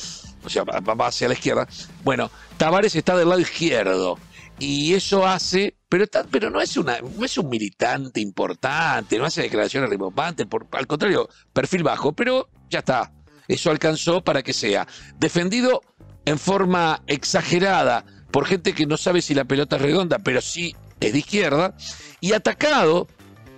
o 0.44 0.50
sea, 0.50 0.64
va 0.64 1.08
hacia 1.08 1.28
la 1.28 1.34
izquierda. 1.34 1.68
Bueno, 2.04 2.32
Tavares 2.58 2.96
está 2.96 3.16
del 3.16 3.30
lado 3.30 3.42
izquierdo 3.42 4.18
y 4.60 4.94
eso 4.94 5.26
hace, 5.26 5.76
pero, 5.90 6.06
pero 6.32 6.50
no, 6.50 6.62
es 6.62 6.78
una, 6.78 7.00
no 7.00 7.26
es 7.26 7.38
un 7.38 7.50
militante 7.50 8.22
importante, 8.22 9.18
no 9.18 9.26
hace 9.26 9.42
declaraciones 9.42 9.90
rimbombantes, 9.90 10.46
por, 10.48 10.68
al 10.72 10.88
contrario, 10.88 11.30
perfil 11.54 11.84
bajo, 11.84 12.14
pero 12.14 12.50
ya 12.70 12.80
está. 12.80 13.12
Eso 13.48 13.70
alcanzó 13.70 14.24
para 14.24 14.42
que 14.42 14.54
sea 14.54 14.88
defendido 15.18 15.82
en 16.26 16.40
forma 16.40 17.04
exagerada 17.06 18.06
por 18.32 18.46
gente 18.46 18.74
que 18.74 18.88
no 18.88 18.98
sabe 18.98 19.22
si 19.22 19.34
la 19.34 19.46
pelota 19.46 19.76
es 19.76 19.82
redonda, 19.82 20.20
pero 20.20 20.42
sí 20.42 20.76
es 21.00 21.14
de 21.14 21.20
izquierda, 21.20 21.76
y 22.22 22.34
atacado 22.34 23.08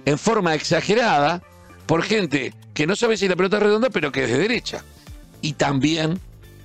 en 0.08 0.18
forma 0.18 0.56
exagerada 0.56 1.44
por 1.86 2.02
gente 2.02 2.54
que 2.74 2.88
no 2.88 2.96
sabe 2.96 3.18
si 3.18 3.28
la 3.28 3.36
pelota 3.36 3.58
es 3.58 3.64
redonda, 3.64 3.90
pero 3.90 4.10
que 4.10 4.24
es 4.24 4.32
de 4.32 4.38
derecha. 4.38 4.84
y 5.42 5.54
también 5.54 6.20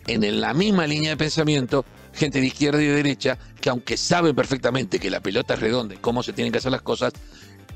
en 0.07 0.41
la 0.41 0.55
misma 0.55 0.87
línea 0.87 1.11
de 1.11 1.17
pensamiento 1.17 1.85
gente 2.15 2.41
de 2.41 2.47
izquierda 2.47 2.81
y 2.81 2.87
de 2.87 2.95
derecha 2.95 3.39
que 3.61 3.69
aunque 3.69 3.97
saben 3.97 4.37
perfectamente 4.37 5.01
que 5.01 5.11
la 5.11 5.19
pelota 5.19 5.55
es 5.55 5.61
redonda 5.61 5.95
y 5.95 5.99
cómo 5.99 6.23
se 6.23 6.33
tienen 6.33 6.53
que 6.53 6.59
hacer 6.59 6.71
las 6.71 6.83
cosas, 6.83 7.15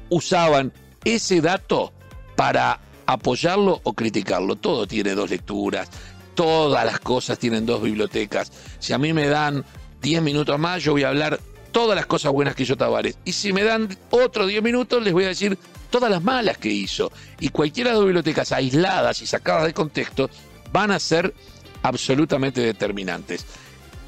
usaban 0.09 0.73
ese 1.05 1.41
dato 1.41 1.93
para 2.37 2.79
apoyarlo 3.07 3.81
o 3.83 3.93
criticarlo. 3.93 4.55
Todo 4.55 4.87
tiene 4.87 5.17
dos 5.17 5.31
lecturas, 5.31 5.89
todas 6.37 6.85
las 6.87 7.01
cosas 7.01 7.41
tienen 7.41 7.67
dos 7.67 7.83
bibliotecas. 7.83 8.53
Si 8.79 8.93
a 8.93 8.99
mí 8.99 9.13
me 9.13 9.27
dan 9.27 9.65
10 10.01 10.23
minutos 10.23 10.59
más, 10.61 10.81
yo 10.85 10.93
voy 10.93 11.03
a 11.03 11.09
hablar 11.09 11.41
todas 11.77 11.95
las 11.95 12.07
cosas 12.07 12.33
buenas 12.33 12.55
que 12.55 12.63
hizo 12.63 12.75
Tavares. 12.75 13.19
Y 13.27 13.33
si 13.33 13.53
me 13.53 13.63
dan 13.63 13.95
otros 14.09 14.49
10 14.49 14.63
minutos, 14.63 15.03
les 15.03 15.13
voy 15.13 15.25
a 15.25 15.29
decir 15.29 15.59
todas 15.91 16.11
las 16.11 16.25
malas 16.25 16.57
que 16.57 16.71
hizo. 16.71 17.13
Y 17.39 17.51
cualquiera 17.51 17.91
de 17.91 17.97
las 17.97 18.05
bibliotecas 18.07 18.51
aisladas 18.51 19.21
y 19.21 19.27
sacadas 19.27 19.65
de 19.67 19.75
contexto 19.75 20.31
van 20.73 20.91
a 20.91 20.99
ser 20.99 21.35
absolutamente 21.83 22.63
determinantes. 22.63 23.45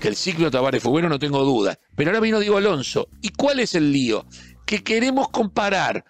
Que 0.01 0.09
el 0.09 0.17
ciclo 0.17 0.51
Tavares 0.51 0.83
fue 0.83 0.93
bueno, 0.93 1.11
no 1.11 1.19
tengo 1.19 1.45
duda. 1.45 1.79
Pero 1.95 2.09
ahora 2.09 2.21
vino 2.21 2.41
Diego 2.41 2.57
Alonso. 2.57 3.11
¿Y 3.21 3.29
cuál 3.33 3.61
es 3.61 3.75
el 3.75 3.93
lío? 3.93 4.25
Que 4.65 4.83
queremos 4.83 5.29
comparar 5.29 6.07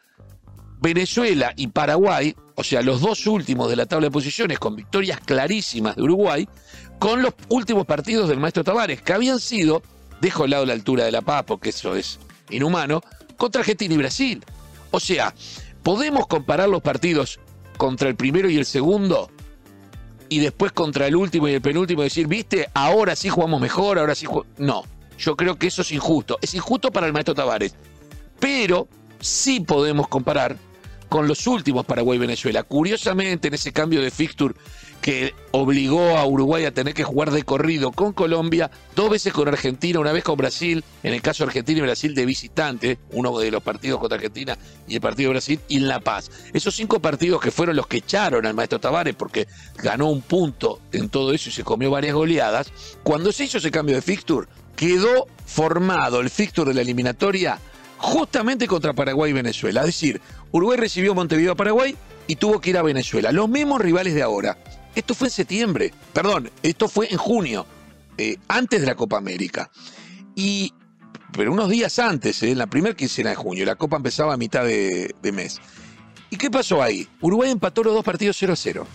Venezuela 0.81 1.55
y 1.57 1.67
Paraguay, 1.67 2.37
o 2.55 2.63
sea, 2.63 2.83
los 2.83 3.01
dos 3.01 3.27
últimos 3.27 3.69
de 3.69 3.75
la 3.75 3.87
tabla 3.87 4.07
de 4.07 4.13
posiciones 4.13 4.61
con 4.61 4.77
victorias 4.77 5.19
clarísimas 5.19 5.97
de 5.97 6.03
Uruguay, 6.03 6.49
con 7.01 7.21
los 7.21 7.35
últimos 7.49 7.85
partidos 7.85 8.29
del 8.29 8.39
maestro 8.39 8.63
Tavares, 8.63 9.03
que 9.03 9.13
habían 9.13 9.41
sido, 9.41 9.83
dejo 10.21 10.45
al 10.45 10.51
lado 10.51 10.67
la 10.67 10.73
altura 10.73 11.05
de 11.05 11.13
la 11.13 11.23
paz, 11.23 11.45
porque 11.47 11.71
eso 11.71 11.95
es 11.97 12.19
inhumano, 12.51 13.03
contra 13.37 13.61
Argentina 13.61 13.95
y 13.95 13.99
Brasil. 13.99 14.45
O 14.91 15.01
sea, 15.01 15.35
podemos 15.83 16.27
comparar 16.27 16.69
los 16.69 16.83
partidos 16.83 17.41
contra 17.77 18.09
el 18.09 18.17
primero 18.17 18.51
y 18.51 18.57
el 18.57 18.67
segundo 18.67 19.31
y 20.29 20.41
después 20.41 20.73
contra 20.73 21.07
el 21.07 21.17
último 21.17 21.49
y 21.49 21.55
el 21.55 21.63
penúltimo 21.63 22.03
y 22.03 22.05
decir, 22.05 22.27
viste, 22.27 22.69
ahora 22.75 23.17
sí 23.17 23.29
jugamos 23.29 23.61
mejor, 23.61 23.99
ahora 23.99 24.15
sí 24.15 24.27
jugamos... 24.27 24.47
No, 24.59 24.85
yo 25.19 25.37
creo 25.37 25.57
que 25.57 25.67
eso 25.67 25.83
es 25.83 25.93
injusto. 25.93 26.39
Es 26.43 26.55
injusto 26.55 26.91
para 26.91 27.07
el 27.07 27.13
maestro 27.13 27.35
Tavares. 27.35 27.75
Pero 28.39 28.89
sí 29.21 29.61
podemos 29.61 30.09
comparar 30.09 30.57
con 31.09 31.29
los 31.29 31.47
últimos 31.47 31.87
Paraguay-Venezuela. 31.87 32.63
Curiosamente, 32.63 33.49
en 33.49 33.55
ese 33.55 33.73
cambio 33.73 34.01
de 34.01 34.11
fixture 34.11 34.55
que 35.01 35.35
obligó 35.53 36.19
a 36.19 36.27
Uruguay 36.27 36.65
a 36.65 36.75
tener 36.75 36.93
que 36.93 37.05
jugar 37.05 37.31
de 37.31 37.43
corrido 37.43 37.93
con 37.93 38.13
Colombia, 38.13 38.71
dos 38.97 39.11
veces 39.11 39.33
con 39.33 39.49
Argentina, 39.49 40.01
una 40.01 40.13
vez 40.13 40.25
con 40.25 40.37
Brasil, 40.37 40.85
en 41.03 41.15
el 41.15 41.23
caso 41.23 41.45
de 41.45 41.49
Argentina 41.49 41.79
y 41.79 41.83
Brasil 41.83 42.15
de 42.15 42.27
visitante, 42.27 42.99
uno 43.13 43.39
de 43.39 43.51
los 43.51 43.63
partidos 43.63 44.01
contra 44.01 44.17
Argentina 44.17 44.59
y 44.87 44.97
el 44.97 45.01
partido 45.01 45.29
de 45.29 45.35
Brasil, 45.35 45.61
y 45.69 45.77
en 45.77 45.89
La 45.89 46.01
Paz. 46.01 46.31
Esos 46.53 46.75
cinco 46.75 47.01
partidos 47.01 47.41
que 47.41 47.51
fueron 47.51 47.77
los 47.77 47.87
que 47.87 47.99
echaron 47.99 48.45
al 48.45 48.55
maestro 48.55 48.81
Tavares 48.81 49.15
porque 49.15 49.47
ganó 49.77 50.11
un 50.11 50.21
punto 50.21 50.81
en 50.93 51.09
todo 51.09 51.33
eso 51.33 51.49
y 51.49 51.53
se 51.53 51.65
comió 51.65 51.91
varias 51.91 52.15
goleadas, 52.15 52.73
cuando 53.03 53.33
se 53.33 53.45
hizo 53.45 53.59
ese 53.59 53.71
cambio 53.71 53.95
de 53.95 54.03
fixture, 54.03 54.49
quedó 54.77 55.27
formado 55.47 56.21
el 56.21 56.31
fixture 56.31 56.71
de 56.71 56.75
la 56.75 56.83
eliminatoria 56.83 57.59
justamente 57.99 58.67
contra 58.67 58.95
Paraguay 58.95 59.31
y 59.31 59.35
Venezuela. 59.35 59.81
Es 59.81 59.87
decir, 59.87 60.21
Uruguay 60.53 60.79
recibió 60.79 61.15
Montevideo 61.15 61.53
a 61.53 61.57
Paraguay 61.57 61.97
y 62.27 62.37
tuvo 62.37 62.61
que 62.61 62.71
ir 62.71 62.79
a 62.79 62.83
Venezuela. 62.83 63.33
Los 63.33 63.49
mismos 63.49 63.81
rivales 63.81 64.15
de 64.15 64.23
ahora. 64.23 64.57
Esto 64.95 65.15
fue 65.15 65.29
en 65.29 65.33
septiembre, 65.33 65.93
perdón, 66.13 66.51
esto 66.63 66.89
fue 66.89 67.07
en 67.11 67.19
junio, 67.19 67.67
eh, 68.17 68.37
antes 68.49 68.81
de 68.81 68.87
la 68.87 68.97
Copa 68.97 69.19
América. 69.19 69.71
Y, 70.35 70.73
pero 71.33 71.53
unos 71.53 71.69
días 71.69 71.99
antes, 71.99 72.43
en 72.43 72.51
eh, 72.51 72.55
la 72.57 72.67
primera 72.67 72.97
quincena 72.97 73.31
de 73.31 73.37
junio, 73.37 73.65
la 73.65 73.77
Copa 73.77 73.97
empezaba 73.97 74.35
a 74.35 74.37
mitad 74.37 74.65
de, 74.65 75.15
mes. 75.33 75.61
¿Y 76.31 76.37
qué 76.37 76.51
pasó 76.51 76.83
ahí? 76.83 77.07
Uruguay 77.21 77.51
empató 77.51 77.85
los 77.85 77.95
dos 77.95 78.05
partidos 78.05 78.37
0 78.39 78.55
a 78.55 78.57
0. 78.57 78.87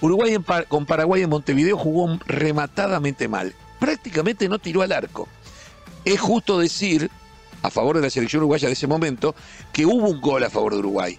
Uruguay 0.00 0.36
con 0.68 0.86
Paraguay 0.86 1.22
en 1.22 1.30
Montevideo 1.30 1.76
jugó 1.76 2.18
rematadamente 2.26 3.26
mal. 3.26 3.52
Prácticamente 3.80 4.48
no 4.48 4.60
tiró 4.60 4.82
al 4.82 4.92
arco. 4.92 5.28
Es 6.04 6.20
justo 6.20 6.60
decir 6.60 7.10
a 7.62 7.70
favor 7.70 7.96
de 7.96 8.02
la 8.02 8.10
selección 8.10 8.40
uruguaya 8.40 8.68
de 8.68 8.74
ese 8.74 8.86
momento, 8.86 9.34
que 9.72 9.86
hubo 9.86 10.08
un 10.08 10.20
gol 10.20 10.44
a 10.44 10.50
favor 10.50 10.72
de 10.72 10.78
Uruguay, 10.78 11.18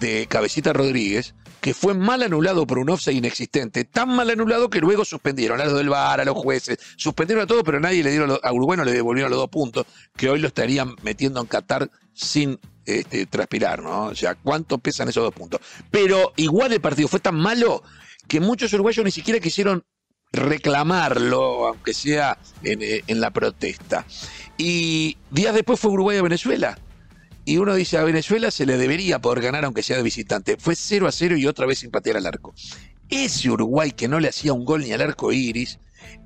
de 0.00 0.26
Cabecita 0.26 0.72
Rodríguez, 0.72 1.34
que 1.62 1.74
fue 1.74 1.94
mal 1.94 2.22
anulado 2.24 2.66
por 2.66 2.78
un 2.78 2.90
offside 2.90 3.14
inexistente, 3.14 3.84
tan 3.84 4.08
mal 4.08 4.28
anulado 4.28 4.68
que 4.68 4.80
luego 4.80 5.04
suspendieron 5.04 5.60
a 5.60 5.64
los 5.64 5.74
del 5.74 5.88
VAR, 5.88 6.20
a 6.20 6.24
los 6.24 6.36
jueces, 6.36 6.78
suspendieron 6.96 7.44
a 7.44 7.46
todo, 7.46 7.62
pero 7.62 7.78
nadie 7.78 8.02
le 8.02 8.10
dieron 8.10 8.36
a 8.42 8.52
Uruguay 8.52 8.76
no 8.76 8.84
le 8.84 8.92
devolvieron 8.92 9.30
los 9.30 9.38
dos 9.38 9.48
puntos, 9.48 9.86
que 10.16 10.28
hoy 10.28 10.40
lo 10.40 10.48
estarían 10.48 10.96
metiendo 11.02 11.40
en 11.40 11.46
Qatar 11.46 11.88
sin 12.12 12.58
este, 12.84 13.26
transpirar, 13.26 13.80
¿no? 13.80 14.06
O 14.06 14.14
sea, 14.16 14.34
¿cuánto 14.34 14.78
pesan 14.78 15.08
esos 15.08 15.22
dos 15.22 15.32
puntos? 15.32 15.60
Pero 15.88 16.32
igual 16.36 16.72
el 16.72 16.80
partido 16.80 17.06
fue 17.06 17.20
tan 17.20 17.36
malo 17.36 17.84
que 18.26 18.40
muchos 18.40 18.72
uruguayos 18.72 19.04
ni 19.04 19.12
siquiera 19.12 19.38
quisieron 19.38 19.84
reclamarlo, 20.32 21.66
aunque 21.66 21.94
sea 21.94 22.38
en 22.62 23.20
la 23.20 23.30
protesta. 23.30 24.06
Y 24.56 25.16
días 25.30 25.54
después 25.54 25.80
fue 25.80 25.90
Uruguay 25.90 26.18
a 26.18 26.22
Venezuela. 26.22 26.78
Y 27.44 27.56
uno 27.56 27.74
dice, 27.74 27.98
a 27.98 28.04
Venezuela 28.04 28.50
se 28.50 28.66
le 28.66 28.78
debería 28.78 29.18
poder 29.18 29.42
ganar 29.42 29.64
aunque 29.64 29.82
sea 29.82 29.96
de 29.96 30.02
visitante. 30.02 30.56
Fue 30.58 30.76
0 30.76 31.08
a 31.08 31.12
0 31.12 31.36
y 31.36 31.46
otra 31.46 31.66
vez 31.66 31.80
sin 31.80 31.90
patear 31.90 32.16
al 32.16 32.26
arco. 32.26 32.54
Ese 33.08 33.50
Uruguay 33.50 33.92
que 33.92 34.08
no 34.08 34.20
le 34.20 34.28
hacía 34.28 34.52
un 34.52 34.64
gol 34.64 34.82
ni 34.82 34.92
al 34.92 35.02
arco 35.02 35.32
iris, 35.32 35.78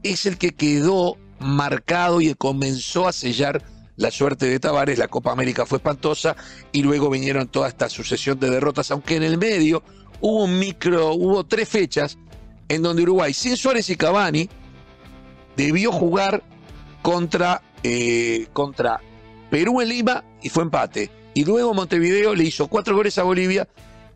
es 0.03 0.27
el 0.27 0.37
que 0.39 0.55
quedó 0.55 1.17
marcado 1.39 2.21
y 2.21 2.35
comenzó 2.35 3.09
a 3.09 3.13
sellar 3.13 3.63
la 3.97 4.11
suerte 4.11 4.47
de 4.47 4.61
Tavares. 4.61 4.99
La 4.99 5.09
Copa 5.09 5.33
América 5.33 5.65
fue 5.65 5.79
espantosa 5.79 6.37
y 6.71 6.83
luego 6.83 7.09
vinieron 7.09 7.49
toda 7.49 7.69
esta 7.69 7.89
sucesión 7.89 8.39
de 8.39 8.51
derrotas, 8.51 8.91
aunque 8.91 9.17
en 9.17 9.23
el 9.23 9.39
medio 9.39 9.83
hubo 10.21 10.45
un 10.45 10.59
micro, 10.59 11.15
hubo 11.15 11.45
tres 11.45 11.69
fechas 11.69 12.19
en 12.69 12.83
donde 12.83 13.03
Uruguay, 13.03 13.33
sin 13.33 13.57
Suárez 13.57 13.89
y 13.91 13.97
Cavani, 13.97 14.49
debió 15.57 15.93
jugar 15.93 16.43
contra 17.03 17.63
eh, 17.83 18.49
contra 18.53 19.01
Perú 19.51 19.81
en 19.81 19.89
Lima 19.89 20.25
y 20.43 20.49
fue 20.49 20.65
empate. 20.65 21.11
Y 21.35 21.45
luego 21.45 21.75
Montevideo 21.75 22.35
le 22.35 22.45
hizo 22.45 22.67
cuatro 22.69 22.97
goles 22.97 23.19
a 23.19 23.23
Bolivia 23.23 23.69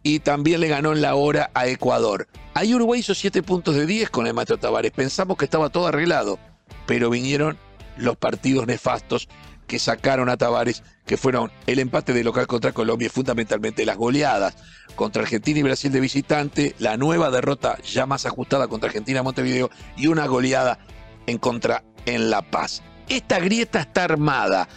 y 0.02 0.21
también 0.21 0.61
le 0.61 0.69
ganó 0.69 0.92
en 0.92 1.02
la 1.02 1.14
hora 1.14 1.50
a 1.54 1.66
Ecuador. 1.66 2.26
Ahí 2.54 2.75
Uruguay 2.75 3.00
hizo 3.00 3.14
siete 3.14 3.42
puntos 3.42 3.75
de 3.75 3.87
10 3.87 4.11
con 4.11 4.26
el 4.26 4.35
Maestro 4.35 4.59
Tavares. 4.59 4.90
Pensamos 4.90 5.37
que 5.37 5.45
estaba 5.45 5.69
todo 5.69 5.87
arreglado, 5.87 6.38
pero 6.87 7.11
vinieron 7.11 7.59
los 7.97 8.16
partidos 8.16 8.66
nefastos 8.66 9.28
que 9.70 9.78
sacaron 9.78 10.28
a 10.28 10.36
Tavares, 10.36 10.82
que 11.06 11.16
fueron 11.16 11.52
el 11.68 11.78
empate 11.78 12.12
de 12.12 12.24
local 12.24 12.48
contra 12.48 12.72
Colombia 12.72 13.06
y 13.06 13.10
fundamentalmente 13.10 13.86
las 13.86 13.96
goleadas 13.96 14.56
contra 14.96 15.22
Argentina 15.22 15.60
y 15.60 15.62
Brasil 15.62 15.92
de 15.92 16.00
visitante, 16.00 16.74
la 16.80 16.96
nueva 16.96 17.30
derrota 17.30 17.78
ya 17.82 18.04
más 18.04 18.26
ajustada 18.26 18.66
contra 18.66 18.88
Argentina 18.88 19.22
Montevideo 19.22 19.70
y 19.96 20.08
una 20.08 20.26
goleada 20.26 20.80
en 21.26 21.38
contra 21.38 21.84
en 22.04 22.30
La 22.30 22.42
Paz 22.42 22.82
esta 23.10 23.40
grieta 23.40 23.80
está 23.80 24.04
armada. 24.04 24.68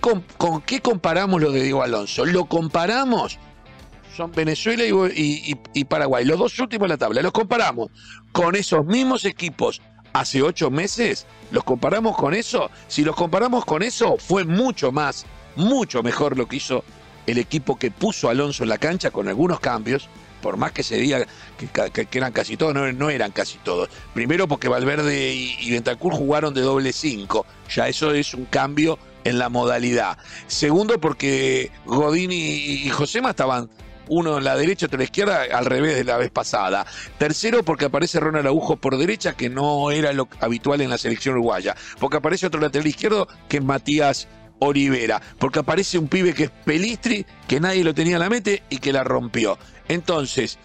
con, 0.00 0.62
qué 0.62 0.80
comparamos 0.80 1.40
lo 1.42 1.50
de 1.50 1.62
Diego 1.62 1.82
Alonso? 1.82 2.24
¿Lo 2.24 2.46
comparamos? 2.46 3.38
Son 4.16 4.30
Venezuela 4.30 4.84
y, 4.84 5.84
Paraguay, 5.86 6.24
los 6.24 6.38
dos 6.38 6.58
últimos 6.58 6.86
en 6.86 6.90
la 6.90 6.96
tabla. 6.96 7.22
Los 7.22 7.32
comparamos 7.32 7.90
con 8.30 8.54
esos 8.56 8.84
mismos 8.86 9.24
equipos 9.24 9.82
hace 10.12 10.42
ocho 10.42 10.70
meses. 10.70 11.26
¿Los 11.50 11.64
comparamos 11.64 12.16
con 12.16 12.34
eso? 12.34 12.70
Si 12.88 13.04
los 13.04 13.16
comparamos 13.16 13.64
con 13.64 13.82
eso, 13.82 14.16
fue 14.18 14.44
mucho 14.44 14.92
más, 14.92 15.26
mucho 15.56 16.02
mejor 16.02 16.36
lo 16.36 16.46
que 16.46 16.56
hizo 16.56 16.84
el 17.26 17.38
equipo 17.38 17.78
que 17.78 17.90
puso 17.90 18.28
Alonso 18.28 18.62
en 18.62 18.68
la 18.68 18.78
cancha 18.78 19.10
con 19.10 19.28
algunos 19.28 19.60
cambios 19.60 20.08
por 20.42 20.56
más 20.56 20.72
que 20.72 20.82
se 20.82 20.96
diga 20.96 21.24
que, 21.56 22.08
eran 22.12 22.32
casi 22.32 22.56
todos, 22.56 22.74
no, 22.74 23.10
eran 23.10 23.30
casi 23.30 23.58
todos. 23.58 23.88
Primero 24.12 24.48
porque 24.48 24.68
Valverde 24.68 25.32
y, 25.32 25.56
y 25.60 25.82
jugaron 26.00 26.52
de 26.52 26.62
doble 26.62 26.92
cinco, 26.92 27.46
ya 27.72 27.86
eso 27.86 28.12
es 28.12 28.34
un 28.34 28.44
cambio 28.46 28.98
en 29.24 29.38
la 29.38 29.48
modalidad. 29.48 30.18
Segundo 30.48 31.00
porque 31.00 31.70
Godín 31.86 32.32
y, 32.32 32.88
Josema 32.90 33.30
estaban 33.30 33.70
uno 34.08 34.38
en 34.38 34.44
la 34.44 34.56
derecha, 34.56 34.86
otro 34.86 34.96
en 34.96 35.00
la 35.00 35.04
izquierda, 35.04 35.42
al 35.52 35.64
revés 35.64 35.96
de 35.96 36.04
la 36.04 36.16
vez 36.16 36.30
pasada. 36.30 36.86
Tercero, 37.18 37.62
porque 37.62 37.86
aparece 37.86 38.20
Ronald 38.20 38.46
Araujo 38.46 38.76
por 38.76 38.96
derecha, 38.96 39.34
que 39.34 39.48
no 39.48 39.90
era 39.90 40.12
lo 40.12 40.28
habitual 40.40 40.80
en 40.80 40.90
la 40.90 40.98
selección 40.98 41.34
uruguaya. 41.34 41.76
Porque 41.98 42.18
aparece 42.18 42.46
otro 42.46 42.60
lateral 42.60 42.86
izquierdo, 42.86 43.28
que 43.48 43.58
es 43.58 43.64
Matías 43.64 44.28
Olivera. 44.58 45.20
Porque 45.38 45.60
aparece 45.60 45.98
un 45.98 46.08
pibe 46.08 46.34
que 46.34 46.44
es 46.44 46.50
Pelistri, 46.50 47.26
que 47.48 47.60
nadie 47.60 47.84
lo 47.84 47.94
tenía 47.94 48.14
en 48.14 48.20
la 48.20 48.30
mente 48.30 48.62
y 48.70 48.78
que 48.78 48.92
la 48.92 49.04
rompió. 49.04 49.58
Entonces, 49.88 50.58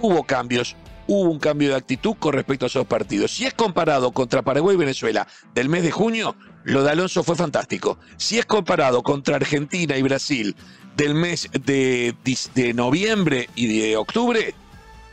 hubo 0.00 0.24
cambios, 0.24 0.76
hubo 1.06 1.30
un 1.30 1.38
cambio 1.38 1.70
de 1.70 1.76
actitud 1.76 2.14
con 2.18 2.34
respecto 2.34 2.66
a 2.66 2.68
esos 2.68 2.86
partidos. 2.86 3.30
Si 3.30 3.46
es 3.46 3.54
comparado 3.54 4.12
contra 4.12 4.42
Paraguay 4.42 4.74
y 4.74 4.78
Venezuela 4.78 5.26
del 5.54 5.68
mes 5.68 5.82
de 5.82 5.90
junio, 5.90 6.36
lo 6.64 6.82
de 6.82 6.90
Alonso 6.90 7.22
fue 7.22 7.36
fantástico. 7.36 7.98
Si 8.16 8.38
es 8.38 8.46
comparado 8.46 9.02
contra 9.02 9.36
Argentina 9.36 9.96
y 9.96 10.02
Brasil 10.02 10.56
del 10.96 11.14
mes 11.14 11.48
de, 11.52 12.14
noviembre 12.74 13.48
y 13.54 13.66
de 13.66 13.96
octubre, 13.96 14.54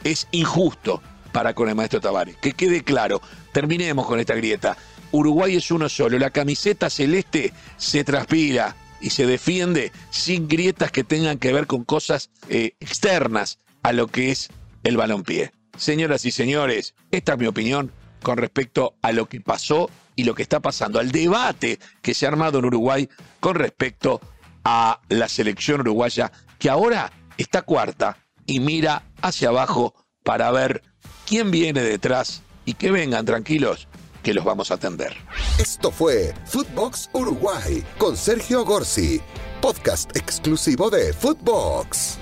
es 0.03 0.27
injusto 0.31 1.01
para 1.31 1.53
con 1.53 1.69
el 1.69 1.75
maestro 1.75 2.01
Tavares. 2.01 2.37
Que 2.37 2.53
quede 2.53 2.83
claro, 2.83 3.21
terminemos 3.51 4.05
con 4.05 4.19
esta 4.19 4.35
grieta. 4.35 4.77
Uruguay 5.11 5.57
es 5.57 5.71
uno 5.71 5.89
solo, 5.89 6.17
la 6.17 6.29
camiseta 6.29 6.89
celeste 6.89 7.53
se 7.77 8.03
transpira, 8.03 8.75
y 9.01 9.09
se 9.09 9.25
defiende 9.25 9.91
sin 10.11 10.47
grietas 10.47 10.91
que 10.91 11.03
tengan 11.03 11.39
que 11.39 11.51
ver 11.51 11.67
con 11.67 11.83
cosas 11.83 12.29
eh, 12.49 12.75
externas 12.79 13.57
a 13.83 13.91
lo 13.91 14.07
que 14.07 14.31
es 14.31 14.49
el 14.83 14.95
balompié. 14.95 15.51
Señoras 15.81 16.25
y 16.25 16.31
señores, 16.31 16.93
esta 17.09 17.33
es 17.33 17.39
mi 17.39 17.47
opinión 17.47 17.91
con 18.21 18.37
respecto 18.37 18.93
a 19.01 19.11
lo 19.13 19.27
que 19.27 19.41
pasó 19.41 19.89
y 20.15 20.25
lo 20.25 20.35
que 20.35 20.43
está 20.43 20.59
pasando, 20.59 20.99
al 20.99 21.11
debate 21.11 21.79
que 22.03 22.13
se 22.13 22.27
ha 22.27 22.29
armado 22.29 22.59
en 22.59 22.65
Uruguay 22.65 23.09
con 23.39 23.55
respecto 23.55 24.21
a 24.63 25.01
la 25.09 25.27
selección 25.27 25.81
uruguaya, 25.81 26.31
que 26.59 26.69
ahora 26.69 27.11
está 27.35 27.63
cuarta 27.63 28.19
y 28.45 28.59
mira 28.59 29.07
hacia 29.23 29.49
abajo 29.49 29.95
para 30.23 30.51
ver 30.51 30.83
quién 31.25 31.49
viene 31.49 31.81
detrás 31.81 32.43
y 32.63 32.75
que 32.75 32.91
vengan 32.91 33.25
tranquilos, 33.25 33.87
que 34.21 34.35
los 34.35 34.45
vamos 34.45 34.69
a 34.69 34.75
atender. 34.75 35.17
Esto 35.57 35.89
fue 35.89 36.35
Footbox 36.45 37.09
Uruguay 37.11 37.83
con 37.97 38.15
Sergio 38.15 38.63
Gorsi, 38.65 39.19
podcast 39.61 40.15
exclusivo 40.15 40.91
de 40.91 41.11
Footbox. 41.11 42.19